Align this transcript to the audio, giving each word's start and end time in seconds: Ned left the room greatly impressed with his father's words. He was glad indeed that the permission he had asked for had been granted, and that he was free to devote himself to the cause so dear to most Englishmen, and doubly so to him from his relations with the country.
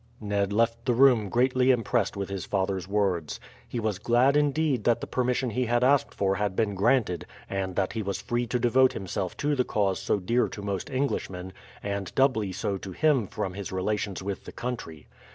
Ned 0.19 0.51
left 0.51 0.83
the 0.85 0.95
room 0.95 1.29
greatly 1.29 1.69
impressed 1.69 2.17
with 2.17 2.27
his 2.27 2.43
father's 2.47 2.87
words. 2.87 3.39
He 3.69 3.79
was 3.79 3.99
glad 3.99 4.35
indeed 4.35 4.83
that 4.83 4.99
the 4.99 5.05
permission 5.05 5.51
he 5.51 5.67
had 5.67 5.83
asked 5.83 6.11
for 6.15 6.33
had 6.33 6.55
been 6.55 6.73
granted, 6.73 7.27
and 7.47 7.75
that 7.75 7.93
he 7.93 8.01
was 8.01 8.19
free 8.19 8.47
to 8.47 8.57
devote 8.57 8.93
himself 8.93 9.37
to 9.37 9.53
the 9.55 9.63
cause 9.63 9.99
so 9.99 10.19
dear 10.19 10.47
to 10.47 10.63
most 10.63 10.89
Englishmen, 10.89 11.53
and 11.83 12.15
doubly 12.15 12.51
so 12.51 12.77
to 12.79 12.93
him 12.93 13.27
from 13.27 13.53
his 13.53 13.71
relations 13.71 14.23
with 14.23 14.45
the 14.45 14.51
country. 14.51 15.05